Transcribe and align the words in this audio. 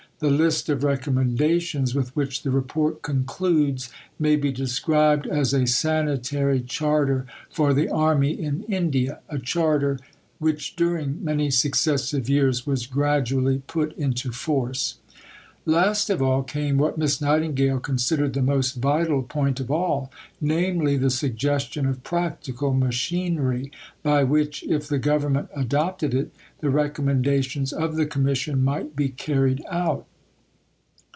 The 0.19 0.29
list 0.29 0.69
of 0.69 0.83
Recommendations 0.83 1.95
with 1.95 2.15
which 2.15 2.43
the 2.43 2.51
Report 2.51 3.01
concludes 3.01 3.89
may 4.19 4.35
be 4.35 4.51
described 4.51 5.25
as 5.25 5.51
a 5.51 5.65
Sanitary 5.65 6.61
Charter 6.61 7.25
for 7.49 7.73
the 7.73 7.89
Army 7.89 8.39
in 8.39 8.61
India 8.65 9.21
a 9.29 9.39
Charter 9.39 9.97
which 10.37 10.75
during 10.75 11.23
many 11.25 11.49
successive 11.49 12.29
years 12.29 12.67
was 12.67 12.85
gradually 12.85 13.63
put 13.65 13.97
into 13.97 14.31
force. 14.31 14.99
Letter 15.07 15.09
to 15.09 15.15
Sir 15.15 15.23
J. 15.25 15.49
McNeill, 15.49 15.55
Aug. 15.57 15.65
8, 15.65 15.65
1862. 15.65 15.71
Last 15.71 16.09
of 16.11 16.21
all 16.21 16.43
came 16.43 16.77
what 16.77 16.97
Miss 16.99 17.19
Nightingale 17.19 17.79
considered 17.79 18.33
the 18.35 18.41
most 18.43 18.73
vital 18.75 19.23
point 19.23 19.59
of 19.59 19.71
all 19.71 20.11
namely, 20.39 20.97
the 20.97 21.09
suggestion 21.09 21.87
of 21.87 22.03
practical 22.03 22.75
machinery 22.75 23.71
by 24.03 24.23
which, 24.23 24.61
if 24.65 24.87
the 24.87 24.99
Government 24.99 25.49
adopted 25.55 26.13
it, 26.13 26.31
the 26.59 26.69
recommendations 26.69 27.73
of 27.73 27.95
the 27.95 28.05
Commission 28.05 28.63
might 28.63 28.95
be 28.95 29.09
carried 29.09 29.63
out. 29.67 30.05